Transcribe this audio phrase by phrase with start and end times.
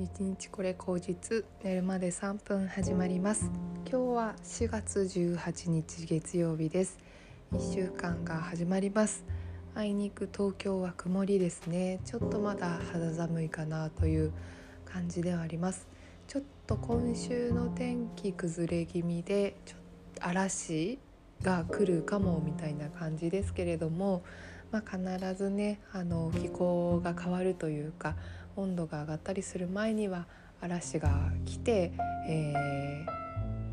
[0.00, 3.50] 日日これ口実寝るまで3分始まります。
[3.86, 6.96] 今日は4月18日月曜日です。
[7.52, 9.26] 1週間が始まります。
[9.74, 12.00] あいにく東京は曇りですね。
[12.06, 14.32] ちょっとまだ肌寒いかなという
[14.86, 15.86] 感じではあります。
[16.28, 19.78] ちょっと今週の天気崩れ気味でちょっ
[20.14, 20.98] と嵐
[21.42, 24.22] が来るかもみたいな感じですけれども
[24.72, 28.14] まあ、必ずねあの気候が変わるというか
[28.56, 30.26] 温度が上がったりする前には
[30.60, 31.10] 嵐が
[31.46, 31.92] 来て、
[32.28, 32.54] え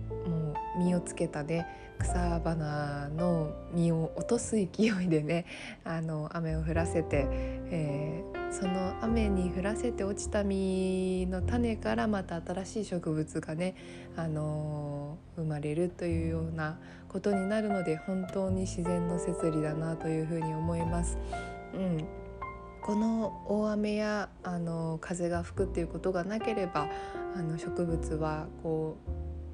[0.09, 1.65] ー、もう実をつけたね
[1.99, 5.45] 草花の実を落とす勢いでね
[5.83, 13.75] あの雨を降らせて、えー、その雨に降らせて落ちた実の種からまた新しい植物がね、
[14.15, 21.17] あのー、生まれるというようなことになるので本当に自然の摂理だなというふうに思います。
[21.73, 22.26] うん
[22.87, 26.87] この大雨やあの風が吹くっていうことがなければ
[27.35, 28.95] あの植物はこ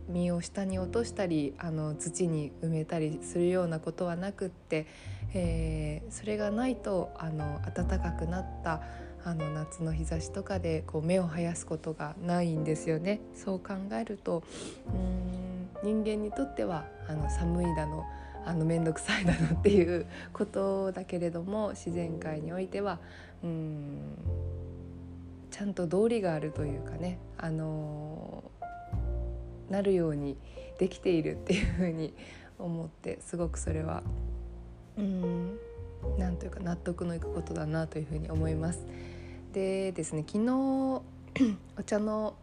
[0.07, 4.85] う実を下に落としたりあの土に埋めたりするようなことはなくって、
[5.33, 8.83] えー、それがないとあの暖かくなった
[9.25, 13.19] あの夏の日差しとかでこう目を生やすことがないんですよね。
[13.33, 14.43] そう考えると
[15.83, 18.05] うん人間にとってはあの寒いだの
[18.45, 22.99] あの面倒くさいだのっていうことだけれども自然界においては
[23.43, 24.17] うん
[25.51, 28.43] ちゃんと道理があるというかね、あの
[29.69, 30.35] なるように
[30.79, 32.13] できているっていうふうに
[32.57, 34.01] 思ってすごくそれは
[34.97, 35.57] うん
[36.17, 38.83] なんというか納得のいくことだなというふうに思います。
[39.53, 42.33] でですね昨日お茶の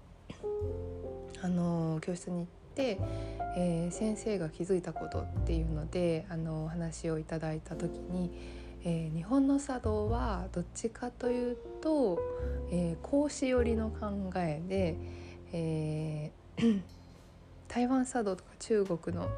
[1.42, 8.30] あの教室に行って、えー、先生が気づいたことっていうのであの話をいただいた時に、
[8.84, 12.18] えー、日本の茶道はどっちかというと、
[12.70, 14.96] えー、孔子寄りの考えで、
[15.52, 16.80] えー、
[17.68, 19.28] 台湾茶道とか中国の、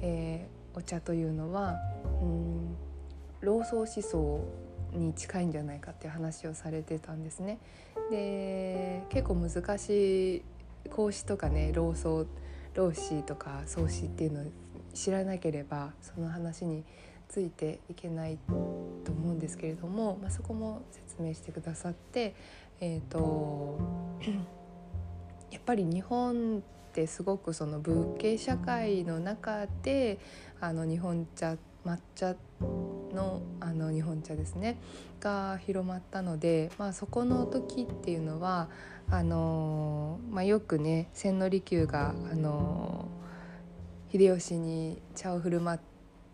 [0.00, 1.76] えー、お茶というのは
[2.22, 2.76] うん
[3.40, 4.44] 老荘思想
[4.92, 7.58] に近いんじゃないかっていう話をされてたんですね。
[8.10, 10.42] で結構難しい
[10.90, 12.26] 孔子とかね老荘
[12.74, 14.44] 老子とか宗子っていうのを
[14.94, 16.84] 知らなければその話に
[17.28, 22.34] ついていけないと思うんですけれども、まあ、そこも説明してくださって、
[22.80, 23.78] えーと、
[25.52, 30.18] やっぱり日本ってすごくその仏系社会の中で
[30.60, 32.34] あの日本茶抹茶
[33.14, 34.78] のあの日本茶ですね
[35.20, 38.68] が広まったので、まあ、そこの時っていうのは
[39.10, 43.08] あのまあ、よくね千利休が、あの
[44.12, 45.80] 秀吉に茶を振る舞っ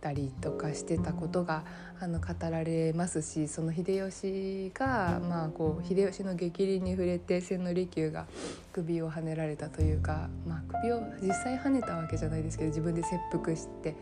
[0.00, 1.64] たりとかしてたことが
[2.00, 8.26] あの語られますしその秀吉が、まあ、こう秀吉の逆鱗に触れて千利休が
[8.72, 13.94] 首をはねられたというか、まあ、首を実際はねたわけじゃないですけど自分で切腹して、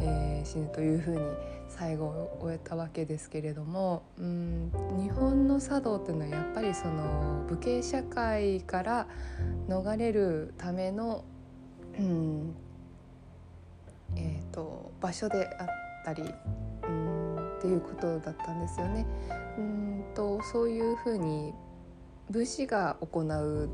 [0.00, 1.20] えー、死ぬというふうに
[1.68, 9.06] 最後を終えたわけですけれどもうん日本の茶道っていうのはやっぱりその武家社会から
[9.68, 11.24] 逃れるための、
[11.98, 12.54] うん
[14.16, 15.66] えーと、場所であっ
[16.04, 19.06] たりうんっていうことだったんですよね。
[19.58, 21.52] うんとそういうふうに
[22.30, 23.68] 武士が行う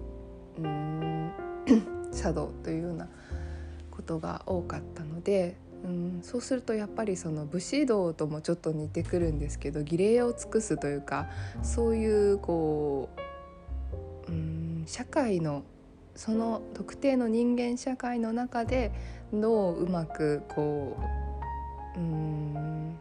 [0.58, 1.32] うん
[2.12, 3.08] 茶道というような
[3.90, 11.28] ことが多かったのでうん、そうするとやっぱりその武士道ともちょっと似てくるんですけど儀礼を尽くすというか
[11.62, 13.08] そういうこ
[14.28, 15.64] う、うん、社会の
[16.14, 18.92] その特定の人間社会の中で
[19.32, 20.96] どううまくこ
[21.96, 22.98] う、うん、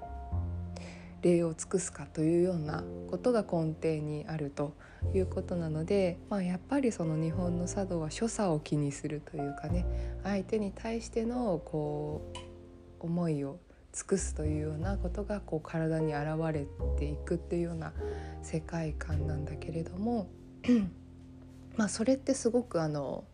[1.22, 4.74] 礼を尽くすかというようなことが根底にあると
[5.14, 9.86] いうことなので、まあ、やっぱりその日本の茶道は所作を気にするというかね
[10.24, 12.51] 相手に対してのこう
[13.02, 13.60] 思いを
[13.94, 16.66] 尽くすというようなことがこう体に現れ
[16.98, 17.94] ていくっていうような
[18.42, 20.30] 世界観なんだけれども
[21.76, 23.26] まあそれってすごくあの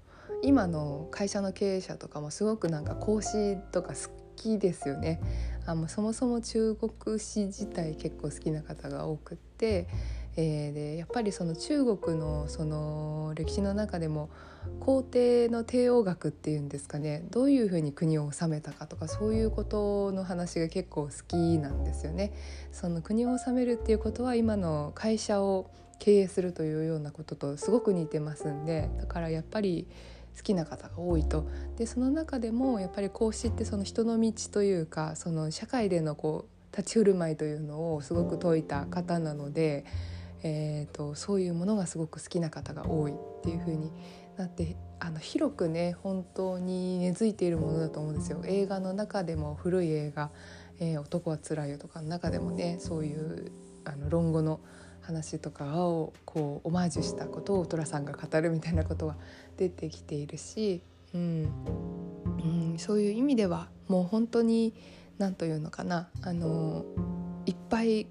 [0.41, 5.19] 今の会社の経営者とかもすごくなんか講師とか好きですよね。
[5.65, 9.87] あもそもそも中国史自体結構好きな方が多くって、
[10.37, 14.29] えー、でやっぱりその中国のその歴史の中でも
[14.79, 22.33] 皇帝の帝王学っていうんですかねどういうふうに国を治めたかとかそういうことの話が結構好きなんですよね。
[22.71, 29.87] その国を治めるっていうことは今の会社を経営するというようなこととすごく似てますんでだからやっぱり
[30.37, 31.47] 好きな方が多いと
[31.77, 39.85] でその中でもやっぱり孔子ってその人の道というかその社会でのこう立ち振る舞いというのをすごく説いた方なので
[40.43, 43.91] えーと、そういうものがすごく好きな方が多いっていう風に
[44.37, 48.41] なってあの広くね本当に根付いているものだと思うんですよ。
[48.45, 50.31] 映画の中でも古い映画
[50.79, 53.51] 「えー、男はつらいよ」とかの中でもねそういう
[53.85, 54.59] あの論語の
[55.01, 59.15] 話とかをこうオマージュしたことを寅さんが語るみたいなことは
[59.55, 60.81] 出てきているし、
[61.13, 61.49] うん、
[62.43, 64.73] うん、そういう意味ではもう本当に
[65.17, 66.85] 何というのかなあの
[67.45, 68.07] いっぱい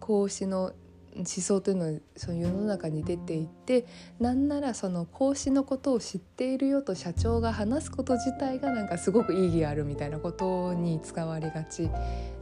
[0.00, 0.72] 孔子の
[1.16, 3.86] 思想というのはその世の中に出ていて
[4.18, 11.88] なんならその孔子のことを知っているよと社長が話すこと自体がなんかすごく意義あるみたいなことに使われがち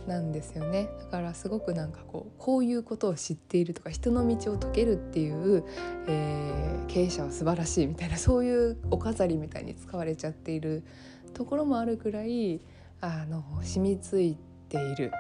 [0.07, 5.65] なんですよねだからすごくなんかこうこういうことを知っているとか人の道を解けるっていう、
[6.09, 10.83] えー、経営者は素晴らしいみたいなそういうお飾りみたいに使われちゃっている
[11.35, 12.61] ところもあるくらい
[13.01, 14.37] あの染みつい
[14.69, 15.13] ている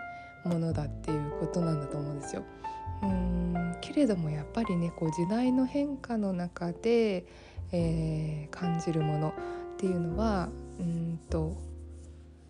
[0.44, 2.44] ものだっていうことなんだと思うんですよ。
[3.02, 7.26] うんけれどもやっぱりねこう時代の変化の中で、
[7.72, 9.32] えー、感じるものっ
[9.76, 11.56] ていうのはうんと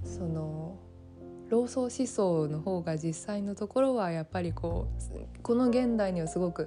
[0.04, 0.78] その
[1.48, 6.66] 老荘思想の方が実際のところはやっぱりこうこの現代にはすごく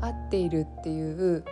[0.00, 1.44] 合っているっていう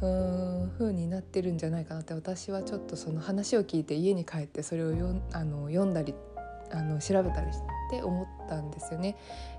[0.00, 6.14] うん風になってるんじゃないかなって私はちょっとその話を聞いて家に帰ってそれをよあの読んだり
[6.72, 7.58] あの調べたりし
[7.90, 9.16] て思ったんですよね。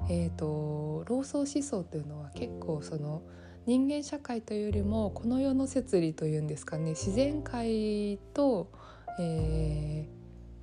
[0.10, 3.22] えーと、老荘思想というのは結構その
[3.66, 8.72] 人間社会というよりもこの世の摂理というんですかね自然界と、
[9.20, 10.10] え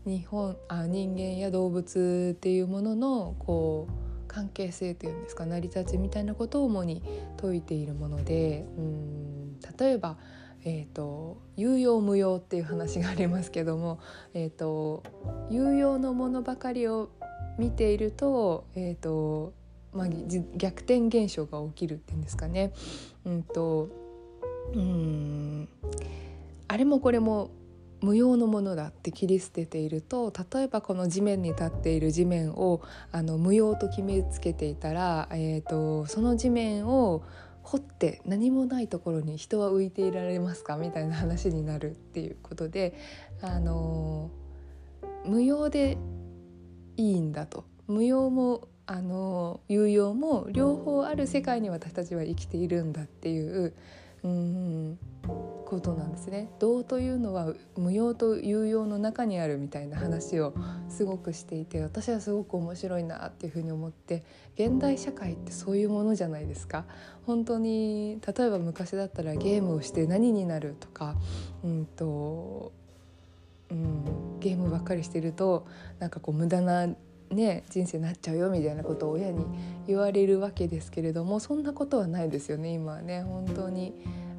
[0.05, 3.93] ー、日本あ人間や動物っていうもののこう
[4.27, 7.03] 関係性というんですか成り立ちみたいなことを主に
[7.41, 10.19] 説いているものでうん例えば
[10.65, 14.01] えーと、有用無用っていう話がありますけども、
[14.35, 15.05] えーと、
[15.51, 17.11] 有用のものばかりを
[17.59, 19.53] 見ていると,、えーと
[19.93, 20.07] まあ、
[20.57, 22.73] 逆転現象が起きるっていうんですかね。
[23.25, 23.89] うんと
[24.75, 25.69] うん
[26.69, 27.51] あれもこれも
[28.01, 37.23] 無用のものだって切り捨てていると例えばこの地面に立っている地面をあの無用と決めつけていたら、えーとその地面を
[37.69, 42.95] 掘って何もないところに人は浮いていられますかみたいな話になるっていうことで、
[43.43, 44.31] あの
[45.27, 45.99] 無用で
[46.99, 53.75] いいんだと無用もあの有用も両方ある世界に私たちは生きているんだっていう
[54.25, 54.99] うん
[55.65, 56.49] ことなんですね。
[56.59, 60.55] 道というのは無用と有用の中にあるみたいな話を
[60.89, 64.25] すごくしていて私はすごく面白いなっていうふうに思って
[64.55, 66.87] 現代社会ってそういうものじゃないですか。
[67.27, 71.15] 本当に例えば昔だったらゲームをして何になるとか、
[71.63, 72.73] うんと
[73.71, 75.67] うん、ゲームばっかりしてると
[75.99, 76.89] なんかこう無駄な
[77.31, 79.45] ね、人生になっちゃうよみたいなことを親に
[79.87, 83.23] 言われるわけですけれどもそんなことはないですよね今はね。
[83.23, 83.95] 本当に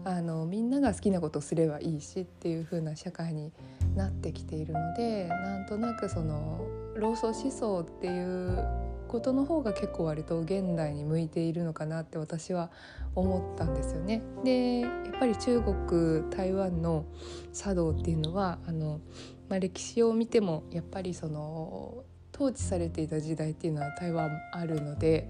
[0.06, 3.52] あのみんなが好きなことをすればいいしっていう風な社会に
[3.96, 6.66] なってきているのでなんとなくその
[7.00, 12.70] 老荘思想っていうことの方が結構割と現代に向いているのかなって私は
[13.16, 14.22] 思ったんですよね。
[14.44, 17.06] でやっぱり中国台湾の
[17.54, 19.02] 茶道っていうのはあの、
[19.50, 22.04] まあ、歴史を見てもやっぱりその
[22.34, 25.30] 統治されていた時代っていうのは台湾あるので、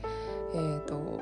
[0.54, 1.22] えーと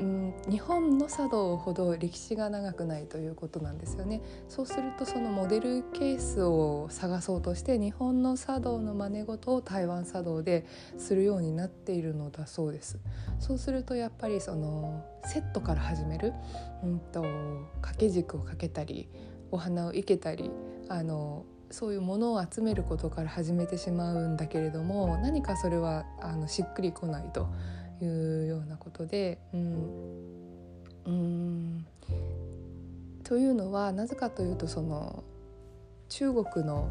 [0.00, 4.22] うん、日本の茶道ほど歴史が長くないということなんですよね。
[4.48, 10.64] そうするとそのモデルケースを探そうとして日本の茶道の真似事を台湾茶道で
[10.96, 12.98] するようになっているのだそうです。
[13.38, 16.32] そうするとやっぱりそのセットから始める、
[16.82, 17.22] うんと、
[17.82, 19.08] 掛け軸をかけたり
[19.50, 20.50] お花を生けたり
[20.88, 27.48] あのそういうものを集めることから始めてしまうんだけれども何かそれはあのしっくりこないと
[28.04, 29.38] いうようなことで。
[29.52, 30.30] うん。
[31.06, 31.86] うん。
[33.24, 35.22] というのはなぜかというとその
[36.08, 36.88] 中国の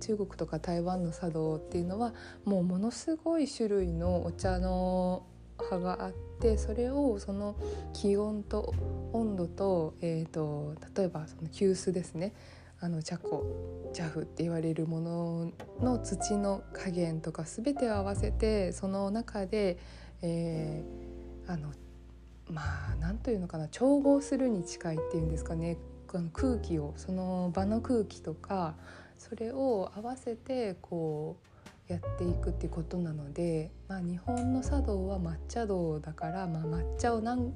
[0.00, 5.26] 中国とか台湾の茶道っていうのはもうものすごい種類のお茶の
[5.58, 7.54] 葉があってそれをその
[7.92, 8.74] 気温と
[9.12, 12.32] 温度と,、えーと例えばその急須ですね。
[12.80, 19.78] あの茶粉茶粉って言われるものの土の加減とか全てを合わせてその中で、
[20.26, 21.70] えー、あの
[22.50, 22.62] ま
[22.92, 25.76] あ何というのかな調合するに近いっていうんですかね
[26.32, 28.74] 空気をその場の空気とか
[29.18, 31.36] それを合わせてこ
[31.88, 37.52] うやっていくっていうことなので、まあ、日本の茶道は抹茶道だから、まあ、抹茶を何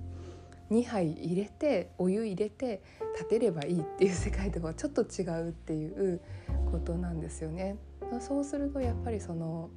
[0.70, 2.82] 2杯入れてお湯入れて
[3.14, 6.20] 立てればいいっていう世界ではちょっと違うっていう
[6.70, 7.78] ことなんですよね。
[8.20, 9.70] そうするとやっぱりその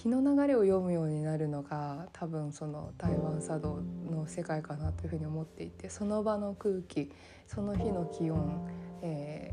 [0.00, 7.12] 気の流れを読むようになるのが多分その台湾茶道の世界かなというふうに思っていてその場の空気
[7.46, 8.66] その日の気温、
[9.02, 9.52] え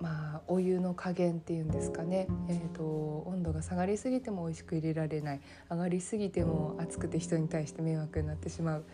[0.00, 2.82] ー、まあお湯の加減っていうんですかね、えーと、
[3.28, 5.40] 温度が下がりすぎても美味しく入れられない。
[5.70, 8.84] 上がりすぎても熱くて人に対して迷惑になってしまう。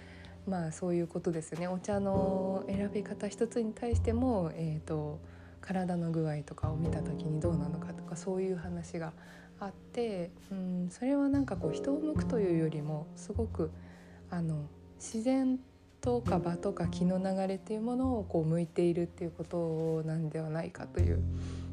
[0.47, 1.69] まあそういうことですよね。
[1.69, 5.21] お茶の選び方一つに対しても、えーと
[5.61, 9.13] 体の具合とかを見た時にどうなのかとかそういう話が
[9.61, 13.71] あってうんそれはなんかこう人を向くというよりもすごく
[14.31, 15.59] あの自然
[16.01, 21.21] とか場とか気の流れっていうものをこう向いているっていうことなんではないかという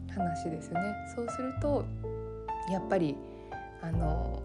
[0.09, 0.95] 話ですよね。
[1.15, 1.85] そうすると
[2.71, 3.15] やっぱり
[3.81, 4.41] あの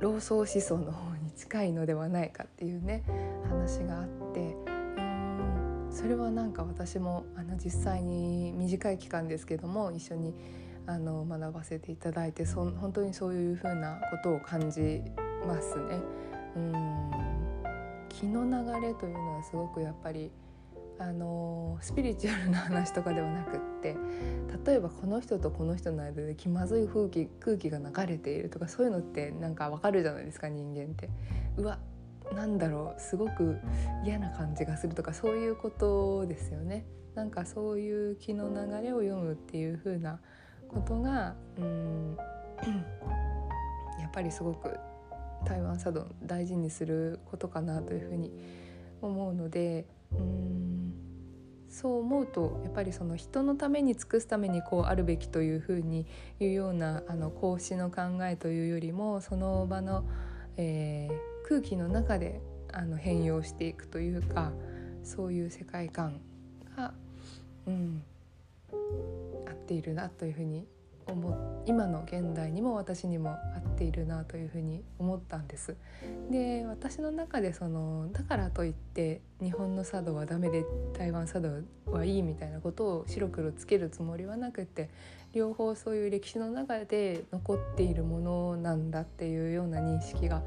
[0.00, 3.02] 老荘思想の方に近いのではないかっていうね
[3.48, 10.34] 話があってうんそれはなんか私もあの実際に短い期間ですけども一緒に
[10.86, 15.02] あの学ばせていただいてそ本当にそういうふうなことを感じ
[15.46, 16.00] ますね。
[16.56, 17.10] うん
[18.08, 20.30] 気の流れというのはすごくやっぱり
[20.98, 23.96] あのスピリチュアルな話とかではなくって
[24.64, 31.10] 例えばこの人とこの人の間で気まずい空気空気が流れているとかそういうのってなんかわかるじゃないですか人間って。
[31.56, 31.78] うわ
[32.32, 33.58] なんだろうすごく
[34.04, 36.86] 嫌な感じがするとかそういうことですよね。
[37.14, 40.20] なんかそういう気の流れを読むっていう風な
[40.68, 42.16] ことがうん
[44.00, 44.78] やっぱりすごく
[45.44, 48.32] 台湾茶道大事にすることかなというふうに
[49.02, 50.94] 思うのでうん
[51.74, 56.06] そう思うとやっぱりその人のために尽くすためにこうあるべきというふうに
[56.38, 60.04] 言うようなあの孔子の考えというよりもその場の、
[60.56, 62.40] えー、空気の中で
[62.72, 64.52] あの変容していくというか
[65.02, 66.20] そういう世界観
[66.76, 66.94] が、
[67.66, 68.04] うん、
[69.64, 70.66] っているなというふうに
[71.06, 75.76] 思今の現代にも私にも合っているなというふうに思ったんです。
[76.30, 80.64] で私の中でそのだからといって日本の茶道はダメで
[80.96, 81.50] 台湾茶道
[81.86, 84.90] はいいみたいなことを白黒つけるつもりはなくて
[85.32, 90.42] 両方そういう歴史の中で残っているものなんだっていうような認識が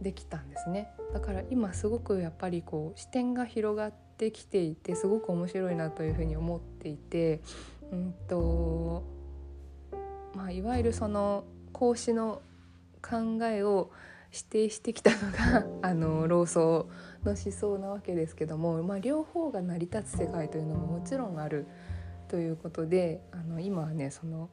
[0.00, 0.92] できたんですね。
[1.12, 7.40] だから今すごくやっぱりこう視点が広がってきていてすごく面白いなというふうに思っていて。
[7.92, 9.20] うんと
[10.34, 12.42] まあ、いわゆるその孔子の
[13.02, 13.90] 考えを
[14.32, 16.88] 指定してきたのが あの老荘
[17.24, 21.66] の思想なわけですけども、まあ、両方が成り立つ世界というのももちろんある
[22.28, 24.50] ということであの今はねその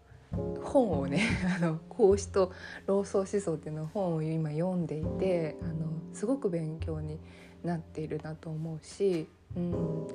[0.64, 1.22] 本をね
[1.56, 2.52] あの孔子と
[2.88, 5.74] 老荘思想っていうの本を今読んでいてあの
[6.14, 7.20] すごく勉強に
[7.64, 10.08] なっているなと思うしうん、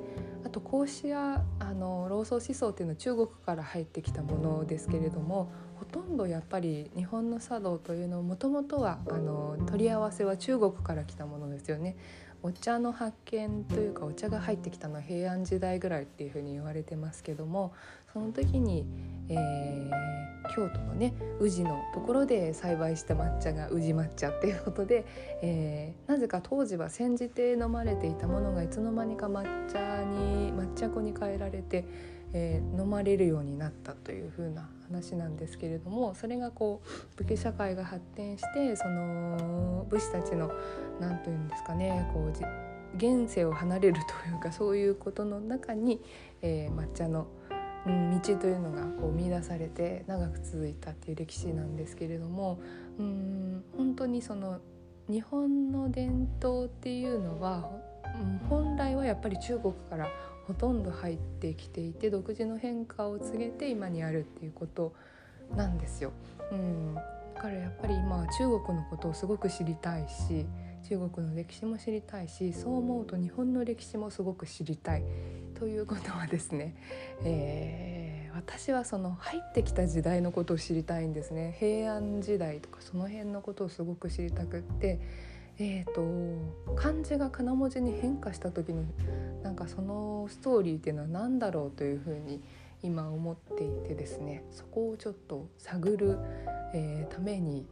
[0.45, 11.95] あと孔子やあの老荘思想っていうのは中国から入ってきたものですけれどもほとんどやっぱり日本の茶道というのもともとはあの取り合わせは中国から来たものですよね。
[12.45, 17.73] お茶の発見というかお茶が入ってきたのは平安時代ぐらいっていうふうに言われてますけども
[18.11, 18.85] その時に、
[19.29, 25.05] えー、京都のね宇治のところで栽培した抹茶が宇治抹茶っていうことで、
[25.41, 31.85] えー、なぜか当時は煎じて飲まれていたものがいつの間にか抹茶に抹茶粉に変えられて、
[32.33, 40.51] えー、飲まれるようになったというふうな話なんですけれどもそれがこう武家社会が発展してその武士たちの
[40.99, 42.33] 何と言うんですかねこう
[42.97, 46.01] 現世を離れるというかそういうことの中に、
[46.41, 47.27] えー、抹茶の、
[47.85, 52.61] 道というのがこう見出されて長く続いたっていう歴史なんですけれども
[52.97, 54.61] うん本当にその
[55.09, 57.69] 日本の伝統っていうのは
[58.49, 60.07] 本来はやっぱり中国から
[60.47, 64.93] ほとんど入ってきていて独自の変化を告げて今にあるっていうこと
[65.55, 66.11] なんですよ。
[66.51, 67.01] うん、だ
[67.41, 70.45] からやっぱり今は中国のことをすごく知りたいし
[70.89, 75.03] 中国の歴史も知りたいしそう思うと日本の歴史もすごく知りたい。
[75.55, 76.75] ということはですね、
[77.23, 81.55] えー、私はその入ってきた時代のことを知りたいんですね。
[81.57, 84.99] 平安時代とかその辺のことをすごく知りたくって。
[85.59, 88.83] えーと、漢字が金文字に変化した時の
[89.53, 92.41] なんかそのストーリーっていうのは何だろうというふうに
[92.81, 96.17] 今思っていてですねそこをちょっと探る、
[96.73, 97.67] えー、ために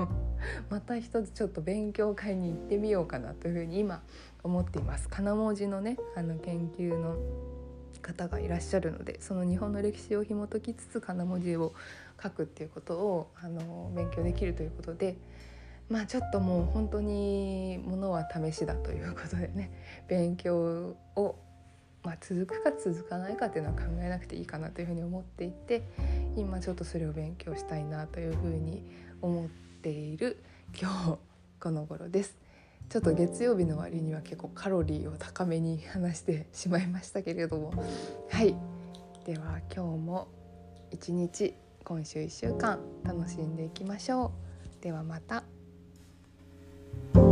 [0.70, 4.02] また一つちょっと勉強会に行ってみようかなというふうに今
[4.42, 5.10] 思っています。
[5.10, 7.18] 金文字のねあの研究の
[8.00, 11.74] 方がいらっしゃるのでその日本の歴史を紐解きつつ金文字を
[12.22, 15.18] 書くっていうことをあの勉強できるということで。
[15.90, 19.70] まあちょっともう本当にものは試しだということでね
[20.08, 21.36] 勉強を
[22.02, 25.82] まあ、続くか続かないかっていうのは考えなくていいかなというふうに思っていて
[26.34, 28.82] 今ちょっとそれを勉強したいなというふうに
[29.20, 29.48] 思っ
[29.82, 30.42] ている
[30.80, 31.18] 今日
[31.60, 32.38] この頃です。
[32.88, 37.72] ちょっと月曜日の割には結構カロリーを高めに話してしまいましたけれども
[38.30, 38.56] はい
[39.24, 40.28] では今日も
[40.90, 41.54] 一日
[41.84, 44.32] 今週1週間楽しんでいきましょ
[44.80, 44.82] う。
[44.82, 45.59] ではまた。
[47.14, 47.29] you.